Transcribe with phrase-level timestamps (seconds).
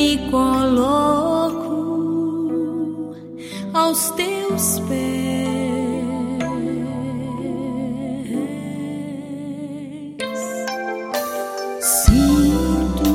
[0.00, 1.76] me coloco
[3.74, 5.50] aos teus pés.
[11.80, 13.12] Sinto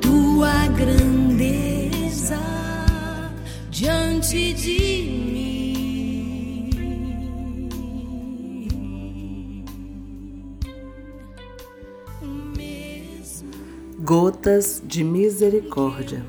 [0.00, 2.40] tua grandeza
[3.70, 4.78] diante de
[5.32, 5.39] mim.
[14.02, 16.24] Gotas de Misericórdia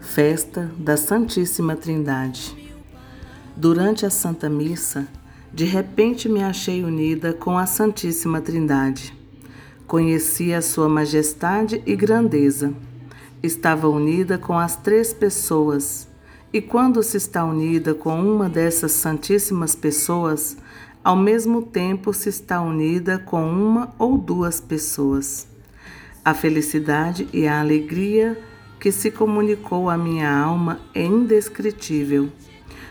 [0.00, 2.72] Festa da Santíssima Trindade
[3.56, 5.08] Durante a Santa Missa,
[5.52, 9.12] de repente me achei unida com a Santíssima Trindade.
[9.88, 12.72] Conheci a Sua Majestade e grandeza.
[13.42, 16.06] Estava unida com as três pessoas,
[16.52, 20.56] e quando se está unida com uma dessas Santíssimas Pessoas,
[21.02, 25.52] ao mesmo tempo se está unida com uma ou duas pessoas.
[26.24, 28.40] A felicidade e a alegria
[28.80, 32.32] que se comunicou à minha alma é indescritível.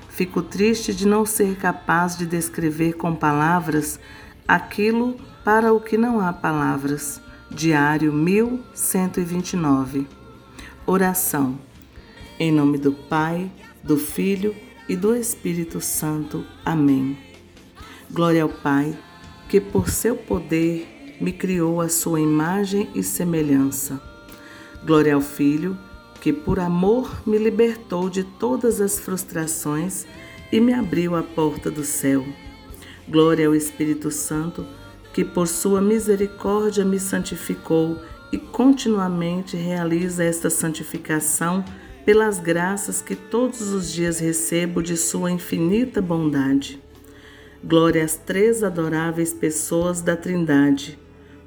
[0.07, 3.99] Fico triste de não ser capaz de descrever com palavras
[4.47, 7.19] aquilo para o que não há palavras.
[7.49, 10.07] Diário 1129.
[10.85, 11.57] Oração.
[12.39, 13.51] Em nome do Pai,
[13.83, 14.55] do Filho
[14.87, 16.45] e do Espírito Santo.
[16.63, 17.17] Amém.
[18.11, 18.95] Glória ao Pai,
[19.49, 24.01] que por seu poder me criou a sua imagem e semelhança.
[24.85, 25.77] Glória ao Filho,
[26.19, 30.05] que por amor me libertou de todas as frustrações
[30.51, 32.25] e me abriu a porta do céu.
[33.07, 34.65] Glória ao Espírito Santo,
[35.13, 37.99] que por sua misericórdia me santificou
[38.31, 41.63] e continuamente realiza esta santificação
[42.05, 46.81] pelas graças que todos os dias recebo de sua infinita bondade.
[47.63, 50.99] Glória às três adoráveis pessoas da Trindade,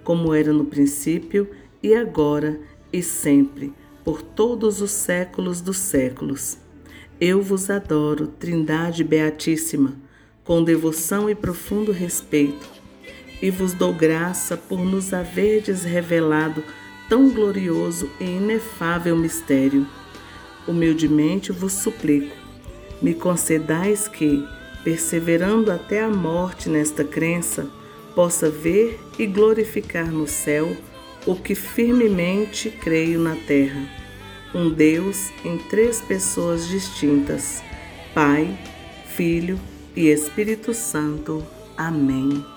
[0.07, 1.51] como era no princípio
[1.83, 2.61] e agora
[2.93, 6.59] e sempre por todos os séculos dos séculos.
[7.21, 9.97] Eu vos adoro, Trindade Beatíssima,
[10.45, 12.69] com devoção e profundo respeito,
[13.43, 16.63] e vos dou graça por nos haverdes revelado
[17.09, 19.89] tão glorioso e inefável mistério.
[20.69, 22.37] Humildemente vos suplico,
[23.03, 24.47] me concedais que,
[24.85, 27.69] perseverando até a morte nesta crença,
[28.17, 30.75] possa ver e glorificar no céu
[31.27, 33.87] o que firmemente creio na terra.
[34.55, 37.63] Um Deus em três pessoas distintas:
[38.15, 38.59] Pai,
[39.07, 39.61] Filho
[39.95, 41.45] e Espírito Santo.
[41.77, 42.56] Amém.